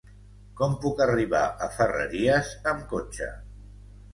[0.61, 3.29] Com puc arribar a Ferreries amb cotxe?